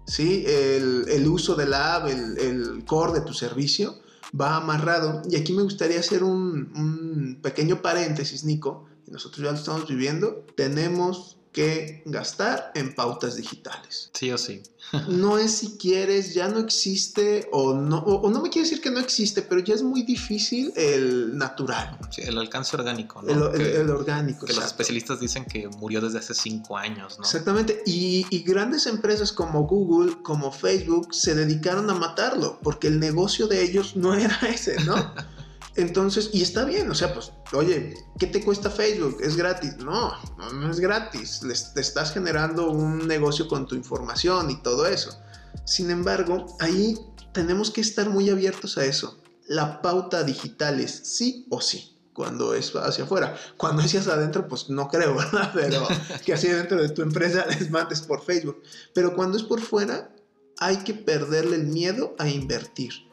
[0.06, 0.44] ¿Sí?
[0.46, 3.96] El, el uso de la app, el, el core de tu servicio,
[4.40, 5.20] va amarrado.
[5.28, 8.86] Y aquí me gustaría hacer un, un pequeño paréntesis, Nico.
[9.06, 10.46] Nosotros ya lo estamos viviendo.
[10.56, 14.10] Tenemos que gastar en pautas digitales.
[14.14, 14.62] Sí o sí.
[15.08, 18.90] no es si quieres, ya no existe o no, o, no me quiere decir que
[18.90, 21.98] no existe, pero ya es muy difícil el natural.
[22.10, 23.52] Sí, el alcance orgánico, ¿no?
[23.52, 24.46] El, orgánico.
[24.46, 27.24] Que los especialistas dicen que murió desde hace cinco años, ¿no?
[27.24, 27.82] Exactamente.
[27.86, 33.46] Y, y grandes empresas como Google, como Facebook, se dedicaron a matarlo, porque el negocio
[33.46, 34.94] de ellos no era ese, ¿no?
[35.76, 39.18] Entonces, y está bien, o sea, pues, oye, ¿qué te cuesta Facebook?
[39.20, 39.76] ¿Es gratis?
[39.78, 41.40] No, no, es gratis.
[41.74, 45.16] te estás generando un negocio con tu información y todo eso.
[45.64, 46.98] Sin embargo, ahí
[47.32, 49.20] tenemos que estar muy abiertos a eso.
[49.46, 53.36] La pauta digital es sí o sí cuando es hacia afuera.
[53.56, 55.52] Cuando es hacia adentro, pues no creo, ¿verdad?
[55.54, 55.86] Pero
[56.24, 58.62] que hacia adentro de tu empresa les mandes por Facebook.
[58.94, 60.14] Pero cuando es por fuera,
[60.58, 63.09] hay que perderle el miedo a invertir.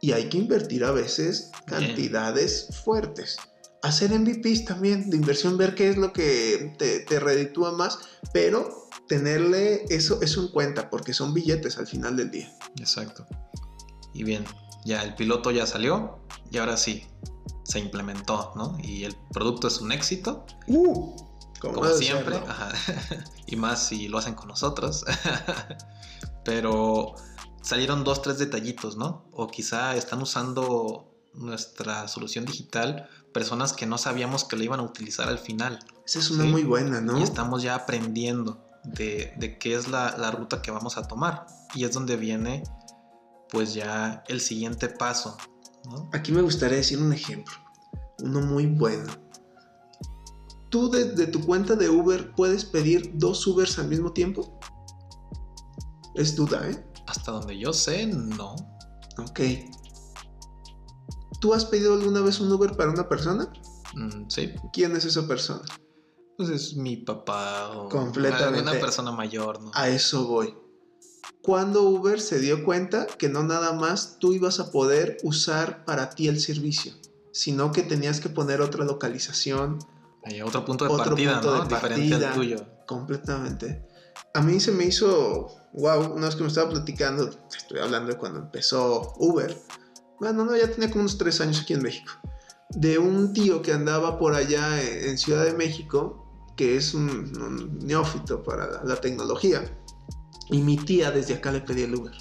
[0.00, 3.36] Y hay que invertir a veces cantidades fuertes.
[3.82, 7.98] Hacer MVPs también de inversión, ver qué es lo que te, te reditúa más,
[8.32, 12.52] pero tenerle eso, eso en cuenta, porque son billetes al final del día.
[12.78, 13.26] Exacto.
[14.12, 14.44] Y bien,
[14.84, 16.18] ya el piloto ya salió
[16.50, 17.06] y ahora sí,
[17.68, 18.76] se implementó, ¿no?
[18.82, 20.46] Y el producto es un éxito.
[20.66, 21.14] Uh,
[21.60, 22.36] como, siempre.
[22.36, 22.72] Ajá.
[23.46, 25.04] y más si lo hacen con nosotros.
[26.44, 27.14] Pero
[27.62, 29.24] salieron dos, tres detallitos, ¿no?
[29.32, 34.82] O quizá están usando nuestra solución digital personas que no sabíamos que la iban a
[34.82, 35.78] utilizar al final.
[36.06, 37.18] Esa es una muy buena, ¿no?
[37.18, 41.46] Y estamos ya aprendiendo de, de qué es la, la, ruta que vamos a tomar.
[41.74, 42.62] Y es donde viene
[43.50, 45.36] pues ya el siguiente paso.
[45.84, 46.10] ¿no?
[46.12, 47.54] Aquí me gustaría decir un ejemplo,
[48.20, 49.12] uno muy bueno.
[50.70, 54.58] ¿Tú desde tu cuenta de Uber puedes pedir dos Ubers al mismo tiempo?
[56.14, 56.84] Es duda, ¿eh?
[57.08, 58.54] Hasta donde yo sé, no.
[59.18, 59.40] Ok.
[61.40, 63.50] ¿Tú has pedido alguna vez un Uber para una persona?
[63.94, 64.52] Mm, sí.
[64.72, 65.62] ¿Quién es esa persona?
[66.36, 68.62] Pues es mi papá o Completamente.
[68.62, 69.70] una persona mayor, ¿no?
[69.74, 70.54] A eso voy.
[71.42, 76.10] Cuando Uber se dio cuenta que no nada más tú ibas a poder usar para
[76.10, 76.92] ti el servicio,
[77.32, 79.78] sino que tenías que poner otra localización.
[80.24, 81.64] Hay otro punto de otro partida, punto ¿no?
[81.64, 82.66] De Diferente partida, al tuyo.
[82.86, 83.86] Completamente.
[84.34, 88.18] A mí se me hizo, wow, una vez que me estaba platicando, estoy hablando de
[88.18, 89.56] cuando empezó Uber.
[90.20, 92.12] Bueno, no, ya tenía como unos tres años aquí en México.
[92.70, 97.78] De un tío que andaba por allá en Ciudad de México, que es un, un
[97.78, 99.62] neófito para la, la tecnología
[100.50, 102.14] y mi tía desde acá le pedía el Uber.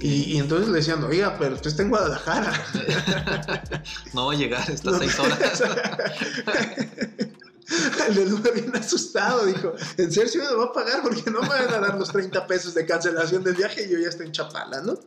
[0.00, 2.52] Y, y, entonces le decían, oiga, pero usted está en Guadalajara.
[4.12, 5.62] no va a llegar estas seis horas.
[8.06, 11.02] el del Uber bien asustado, dijo, ¿en serio me lo va a pagar?
[11.02, 13.98] Porque no me van a dar los 30 pesos de cancelación del viaje y yo
[13.98, 14.98] ya estoy en Chapala, ¿no?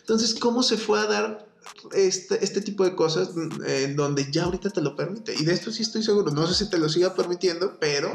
[0.00, 1.46] Entonces, ¿cómo se fue a dar
[1.92, 3.30] este, este tipo de cosas
[3.66, 5.34] en donde ya ahorita te lo permite?
[5.34, 8.12] Y de esto sí estoy seguro, no sé si te lo siga permitiendo, pero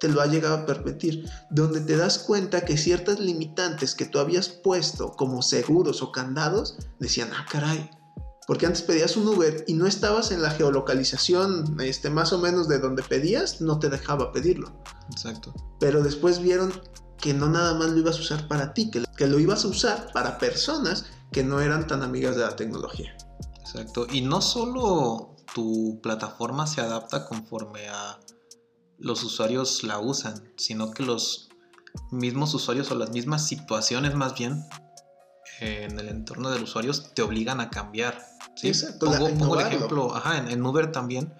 [0.00, 4.18] te lo ha llegado a permitir, donde te das cuenta que ciertas limitantes que tú
[4.18, 7.90] habías puesto como seguros o candados, decían, ah, caray,
[8.50, 12.66] porque antes pedías un Uber y no estabas en la geolocalización este, más o menos
[12.66, 14.72] de donde pedías, no te dejaba pedirlo.
[15.08, 15.54] Exacto.
[15.78, 16.72] Pero después vieron
[17.16, 19.68] que no nada más lo ibas a usar para ti, que, que lo ibas a
[19.68, 23.16] usar para personas que no eran tan amigas de la tecnología.
[23.60, 24.08] Exacto.
[24.10, 28.18] Y no solo tu plataforma se adapta conforme a
[28.98, 31.50] los usuarios la usan, sino que los
[32.10, 34.64] mismos usuarios o las mismas situaciones más bien
[35.60, 38.29] en el entorno del usuario te obligan a cambiar.
[38.60, 38.68] ¿Sí?
[38.68, 41.32] Exacto, pongo, la- pongo el ejemplo, ajá, en, en Uber también,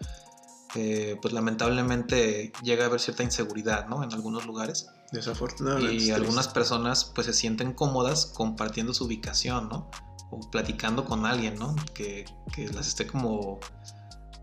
[0.75, 4.03] eh, pues lamentablemente llega a haber cierta inseguridad, ¿no?
[4.05, 4.87] En algunos lugares.
[5.13, 6.05] Desafortunadamente.
[6.05, 9.91] Y algunas personas pues se sienten cómodas compartiendo su ubicación, ¿no?
[10.31, 11.75] O platicando con alguien, ¿no?
[11.95, 13.59] Que, que las esté como,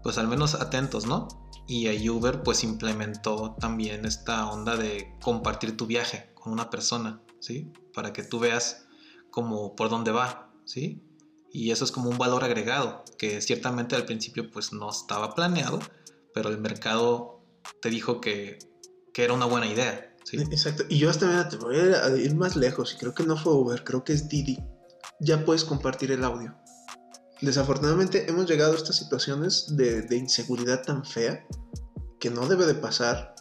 [0.03, 1.29] pues al menos atentos, ¿no?
[1.65, 7.21] Y ahí Uber pues implementó también esta onda de compartir tu viaje con una persona,
[7.39, 7.71] ¿sí?
[7.93, 8.85] Para que tú veas
[9.31, 11.01] como por dónde va, ¿sí?
[11.51, 15.79] Y eso es como un valor agregado, que ciertamente al principio pues no estaba planeado,
[16.33, 17.41] pero el mercado
[17.81, 18.59] te dijo que,
[19.13, 20.37] que era una buena idea, ¿sí?
[20.37, 20.83] Exacto.
[20.89, 22.95] Y yo hasta te voy a ir, más lejos.
[22.99, 24.59] Creo que no fue Uber, creo que es Didi.
[25.19, 26.55] Ya puedes compartir el audio.
[27.41, 31.45] Desafortunadamente hemos llegado a estas situaciones de, de inseguridad tan fea
[32.19, 33.35] que no debe de pasar.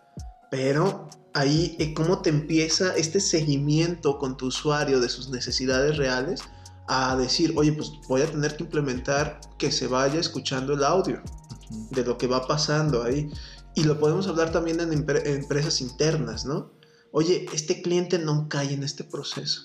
[0.51, 6.41] Pero ahí, eh, ¿cómo te empieza este seguimiento con tu usuario de sus necesidades reales?
[6.89, 11.21] A decir, oye, pues voy a tener que implementar que se vaya escuchando el audio
[11.91, 13.29] de lo que va pasando ahí.
[13.75, 16.73] Y lo podemos hablar también en empre- empresas internas, ¿no?
[17.13, 19.63] Oye, este cliente no cae en este proceso.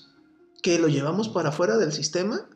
[0.62, 2.48] ¿Que lo llevamos para fuera del sistema?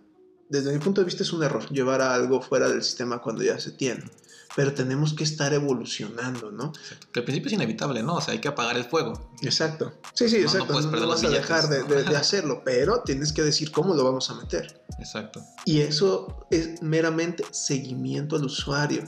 [0.48, 3.42] Desde mi punto de vista es un error llevar a algo fuera del sistema cuando
[3.42, 4.04] ya se tiene.
[4.54, 6.72] Pero tenemos que estar evolucionando, ¿no?
[7.12, 8.14] Que al principio es inevitable, ¿no?
[8.14, 9.30] O sea, hay que apagar el fuego.
[9.42, 9.92] Exacto.
[10.14, 10.66] Sí, sí, No, no exacto.
[10.66, 12.10] No, puedes perder vas los a dejar de, billetes, de- ¿no?
[12.10, 14.82] de hacerlo, pero tienes que decir cómo lo vamos a meter.
[14.98, 15.42] Exacto.
[15.66, 19.02] Y eso es meramente seguimiento al usuario.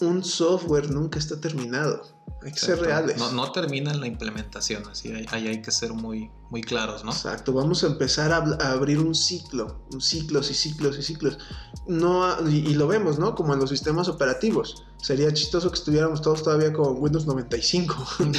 [0.00, 2.02] Un software nunca está terminado.
[2.42, 2.84] Hay que ser Exacto.
[2.84, 3.18] reales.
[3.18, 7.02] No, no termina en la implementación, así ahí, ahí hay que ser muy, muy claros,
[7.02, 7.12] ¿no?
[7.12, 11.38] Exacto, vamos a empezar a, a abrir un ciclo, un ciclos y ciclos y ciclos.
[11.86, 13.34] No, y, y, lo vemos, ¿no?
[13.34, 14.84] Como en los sistemas operativos.
[15.02, 18.06] Sería chistoso que estuviéramos todos todavía con Windows 95.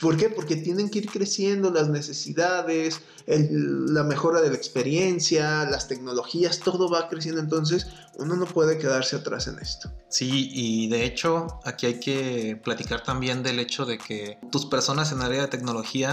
[0.00, 0.28] ¿Por qué?
[0.28, 6.60] Porque tienen que ir creciendo las necesidades, el, la mejora de la experiencia, las tecnologías,
[6.60, 7.40] todo va creciendo.
[7.40, 7.86] Entonces,
[8.18, 9.90] uno no puede quedarse atrás en esto.
[10.08, 15.12] Sí, y de hecho, aquí hay que platicar también del hecho de que tus personas
[15.12, 16.05] en área de tecnología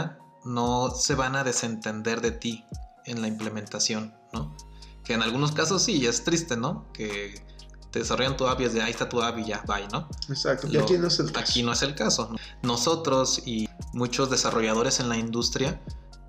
[0.45, 2.65] no se van a desentender de ti
[3.05, 4.55] en la implementación, ¿no?
[5.03, 6.85] Que en algunos casos sí, es triste, ¿no?
[6.93, 7.43] Que
[7.91, 10.07] te desarrollan tu app y es de ahí está tu app y ya, bye, ¿no?
[10.29, 11.39] Exacto, y aquí no es el caso.
[11.39, 12.35] Aquí no es el caso.
[12.63, 15.79] Nosotros y muchos desarrolladores en la industria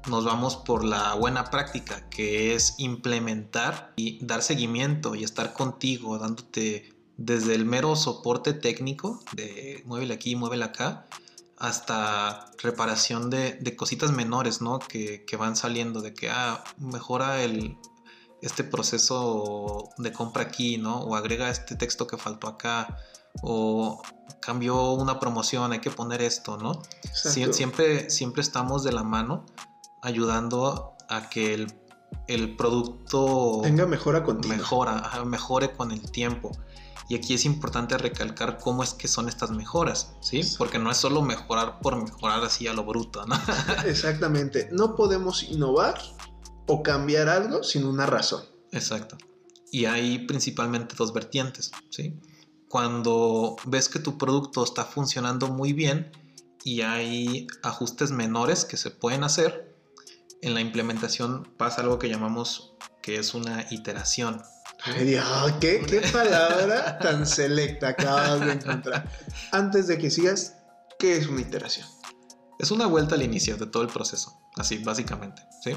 [0.09, 6.19] nos vamos por la buena práctica, que es implementar y dar seguimiento y estar contigo,
[6.19, 11.07] dándote desde el mero soporte técnico de muévele aquí, muévele acá,
[11.65, 14.79] hasta reparación de, de cositas menores, ¿no?
[14.79, 17.79] Que, que, van saliendo, de que, ah, mejora el,
[18.43, 21.01] este proceso de compra aquí, ¿no?
[21.01, 22.99] O agrega este texto que faltó acá,
[23.43, 24.03] o
[24.41, 26.83] cambió una promoción, hay que poner esto, ¿no?
[27.15, 29.47] Sie siempre, siempre estamos de la mano
[30.03, 31.73] ayudando a que el,
[32.27, 34.59] el producto tenga mejora continua.
[34.59, 36.53] Mejora, mejore con el tiempo.
[37.09, 40.41] Y aquí es importante recalcar cómo es que son estas mejoras, ¿sí?
[40.57, 43.37] Porque no es solo mejorar por mejorar así a lo bruto, ¿no?
[43.87, 44.69] Exactamente.
[44.73, 46.01] No podemos innovar
[46.67, 48.45] o cambiar algo sin una razón.
[48.73, 49.19] Exacto.
[49.71, 52.19] Y hay principalmente dos vertientes, ¿sí?
[52.69, 56.11] Cuando ves que tu producto está funcionando muy bien
[56.65, 59.77] y hay ajustes menores que se pueden hacer,
[60.41, 64.43] en la implementación pasa algo que llamamos que es una iteración.
[64.97, 69.11] Ay, Dios, ¿qué, qué palabra tan selecta acabas de encontrar.
[69.51, 70.57] Antes de que sigas,
[70.99, 71.87] ¿qué es una iteración?
[72.59, 75.73] Es una vuelta al inicio de todo el proceso, así básicamente, ¿sí?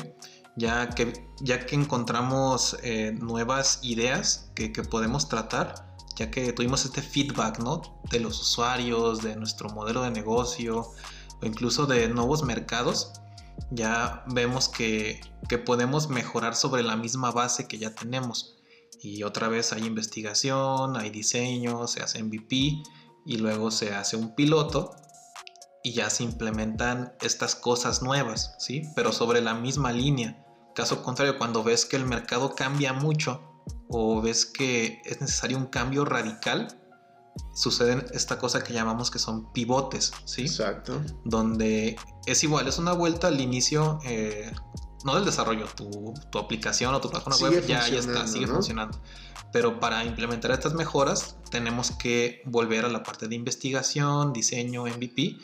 [0.57, 6.83] Ya que, ya que encontramos eh, nuevas ideas que, que, podemos tratar, ya que tuvimos
[6.83, 7.81] este feedback, ¿no?
[8.11, 10.91] De los usuarios, de nuestro modelo de negocio,
[11.41, 13.13] o incluso de nuevos mercados,
[13.71, 18.56] ya vemos que, que podemos mejorar sobre la misma base que ya tenemos.
[19.01, 22.83] Y otra vez hay investigación, hay diseño, se hace MVP
[23.25, 24.95] y luego se hace un piloto
[25.83, 28.83] y ya se implementan estas cosas nuevas, ¿sí?
[28.95, 30.43] Pero sobre la misma línea.
[30.75, 33.41] Caso contrario, cuando ves que el mercado cambia mucho
[33.89, 36.67] o ves que es necesario un cambio radical,
[37.53, 40.43] suceden esta cosa que llamamos que son pivotes, ¿sí?
[40.43, 41.01] Exacto.
[41.25, 44.51] Donde es igual, es una vuelta al inicio, eh,
[45.07, 48.55] no del desarrollo, tu, tu, aplicación o tu página web ya, ya está, sigue ¿no?
[48.55, 49.01] funcionando.
[49.53, 55.37] Pero para implementar estas mejoras tenemos que volver a la parte de investigación, diseño, MVP,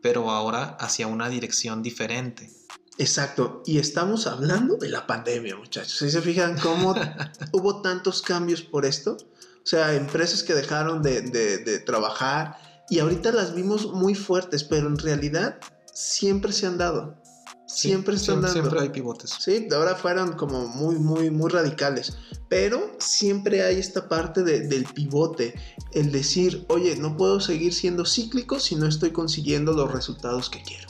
[0.00, 2.48] pero ahora hacia una dirección diferente.
[2.96, 5.98] Exacto, y estamos hablando de la pandemia, muchachos.
[5.98, 6.94] ¿Sí se fijan cómo
[7.52, 9.16] hubo tantos cambios por esto?
[9.16, 12.56] O sea, empresas que dejaron de, de, de, trabajar
[12.88, 15.58] y ahorita las vimos muy fuertes, pero en realidad
[15.92, 17.20] siempre se han dado.
[17.68, 18.70] Siempre sí, están siempre, dando.
[18.70, 19.30] Siempre hay pivotes.
[19.38, 22.16] Sí, ahora fueron como muy, muy, muy radicales.
[22.48, 25.54] Pero siempre hay esta parte de, del pivote.
[25.92, 30.62] El decir, oye, no puedo seguir siendo cíclico si no estoy consiguiendo los resultados que
[30.62, 30.88] quiero.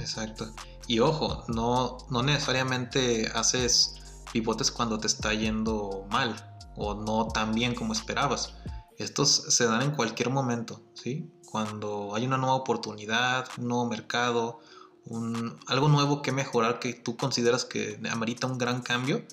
[0.00, 0.52] Exacto.
[0.88, 3.94] Y ojo, no, no necesariamente haces
[4.32, 6.34] pivotes cuando te está yendo mal
[6.76, 8.54] o no tan bien como esperabas.
[8.98, 11.30] Estos se dan en cualquier momento, ¿sí?
[11.46, 14.60] Cuando hay una nueva oportunidad, un nuevo mercado,
[15.06, 19.24] un, algo nuevo que mejorar que tú consideras que amerita un gran cambio,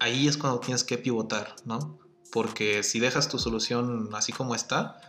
[0.00, 1.98] ahí es cuando tienes que pivotar, ¿no?
[2.32, 5.00] Porque si dejas tu solución así como está,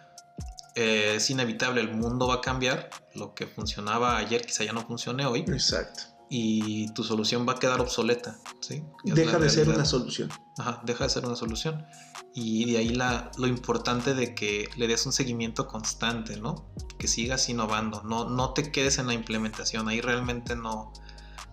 [0.76, 4.86] eh, es inevitable, el mundo va a cambiar, lo que funcionaba ayer quizá ya no
[4.86, 5.42] funcione hoy.
[5.42, 6.17] Exacto.
[6.30, 8.84] Y tu solución va a quedar obsoleta, ¿sí?
[9.04, 10.30] Deja de ser una solución.
[10.58, 11.86] Ajá, deja de ser una solución.
[12.34, 16.70] Y de ahí la, lo importante de que le des un seguimiento constante, ¿no?
[16.98, 20.92] Que sigas innovando, no, no te quedes en la implementación, ahí realmente no,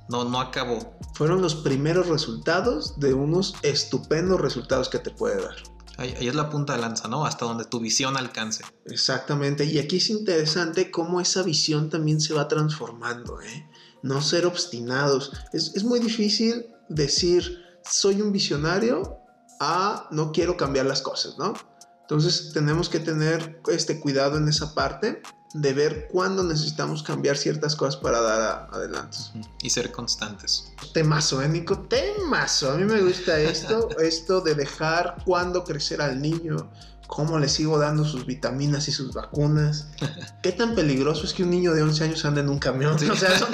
[0.09, 0.99] no, no acabó.
[1.15, 5.55] Fueron los primeros resultados de unos estupendos resultados que te puede dar.
[5.97, 7.25] Ahí, ahí, es la punta de lanza, ¿no?
[7.25, 8.65] Hasta donde tu visión alcance.
[8.87, 13.71] Exactamente, y aquí es interesante cómo esa visión también se va transformando, ¿eh?
[14.05, 15.33] No ser obstinados.
[15.53, 19.19] Es, es muy difícil decir, soy un visionario,
[19.61, 21.55] a no quiero cambiar las cosas, ¿no?
[22.03, 25.23] Entonces tenemos que tener este cuidado en esa parte
[25.55, 29.17] de ver cuándo necesitamos cambiar ciertas cosas para dar adelante.
[29.63, 30.73] Y ser constantes.
[30.93, 31.79] Temazo, ¿eh, Nico?
[31.79, 32.73] Temazo.
[32.73, 36.71] A mí me gusta esto, esto de dejar cuándo crecer al niño,
[37.07, 39.89] ¿Cómo le sigo dando sus vitaminas y sus vacunas?
[40.43, 42.99] ¿Qué tan peligroso es que un niño de 11 años ande en un camión?
[42.99, 43.09] Sí.
[43.09, 43.53] O sea, son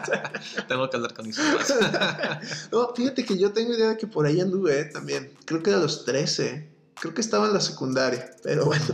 [0.68, 1.74] Tengo que hablar con mis papás.
[2.72, 5.32] no, fíjate que yo tengo idea de que por ahí anduve eh, también.
[5.44, 6.70] Creo que era a los 13.
[7.00, 8.84] Creo que estaba en la secundaria, pero bueno,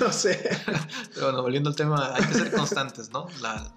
[0.00, 0.58] no sé.
[1.14, 3.28] Pero bueno, volviendo al tema, hay que ser constantes, ¿no?
[3.40, 3.72] La,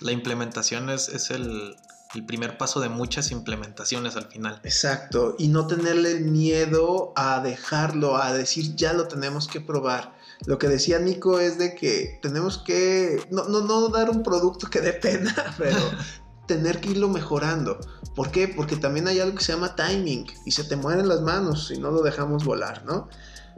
[0.00, 1.74] la implementación es, es el,
[2.14, 4.60] el primer paso de muchas implementaciones al final.
[4.64, 10.16] Exacto, y no tenerle miedo a dejarlo, a decir ya lo tenemos que probar.
[10.46, 14.68] Lo que decía Nico es de que tenemos que, no, no, no dar un producto
[14.68, 15.78] que dé pena, pero
[16.46, 17.78] tener que irlo mejorando.
[18.14, 18.48] ¿Por qué?
[18.48, 21.78] Porque también hay algo que se llama timing y se te mueren las manos si
[21.78, 23.08] no lo dejamos volar, ¿no?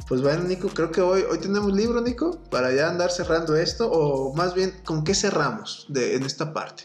[0.09, 3.91] Pues bueno, Nico, creo que hoy, hoy tenemos libro, Nico, para ya andar cerrando esto,
[3.91, 6.85] o más bien, ¿con qué cerramos de, en esta parte?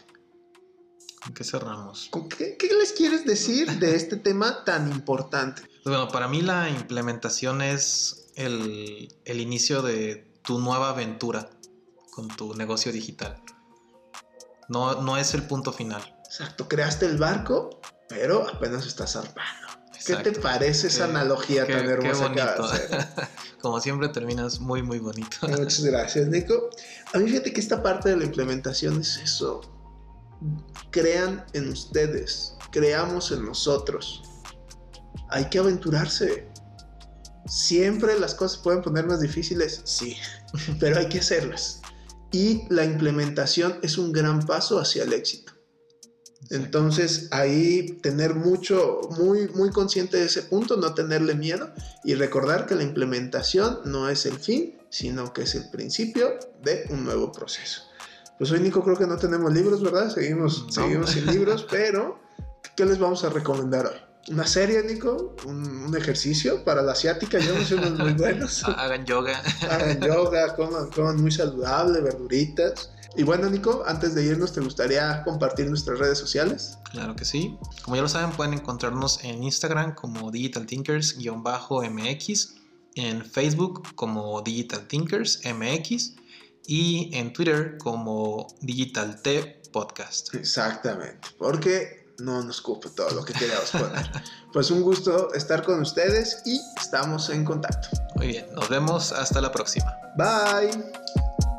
[1.22, 2.08] ¿Con qué cerramos?
[2.10, 5.62] ¿Con qué, qué les quieres decir de este tema tan importante?
[5.62, 11.50] Pues bueno, para mí la implementación es el, el inicio de tu nueva aventura
[12.12, 13.42] con tu negocio digital.
[14.68, 16.16] No, no es el punto final.
[16.24, 19.68] Exacto, creaste el barco, pero apenas estás zarpando.
[20.06, 22.64] ¿Qué te parece esa Qué- analogía Qué, tan qué hermosa que bonito.
[22.64, 23.06] hacer?
[23.60, 25.36] Como siempre terminas muy, muy bonito.
[25.42, 26.70] Muchas gracias, Nico.
[27.12, 29.60] A mí fíjate que esta parte de la implementación es eso.
[30.90, 34.22] Crean en ustedes, creamos en nosotros.
[35.28, 36.48] Hay que aventurarse.
[37.46, 40.16] Siempre las cosas pueden poner más difíciles, sí,
[40.80, 41.80] pero hay que hacerlas.
[42.32, 45.52] Y la implementación es un gran paso hacia el éxito.
[46.48, 51.72] Entonces ahí tener mucho, muy, muy consciente de ese punto, no tenerle miedo
[52.02, 56.86] y recordar que la implementación no es el fin, sino que es el principio de
[56.90, 57.89] un nuevo proceso.
[58.40, 60.12] Pues hoy Nico creo que no tenemos libros, ¿verdad?
[60.12, 60.72] Seguimos, No.
[60.72, 62.18] seguimos sin libros, pero
[62.74, 63.96] ¿qué les vamos a recomendar hoy?
[64.32, 65.36] ¿Una serie, Nico?
[65.46, 67.38] ¿Un, un ejercicio para la asiática?
[67.38, 68.64] Yo no sé unos muy buenos.
[68.64, 69.40] Ha- Hagan yoga.
[69.70, 72.90] Hagan yoga, coman, coman muy saludable, verduritas.
[73.16, 76.78] Y bueno, Nico, antes de irnos, ¿te gustaría compartir nuestras redes sociales?
[76.92, 77.58] Claro que sí.
[77.82, 82.54] Como ya lo saben, pueden encontrarnos en Instagram como Digital Thinkers-MX,
[82.94, 86.14] en Facebook como Digital Thinkers MX
[86.70, 90.32] y en Twitter como Digital T Podcast.
[90.36, 94.08] Exactamente, porque no nos cupo todo lo que queríamos poner.
[94.52, 97.88] Pues un gusto estar con ustedes y estamos en contacto.
[98.14, 99.96] Muy bien, nos vemos hasta la próxima.
[100.16, 101.49] Bye.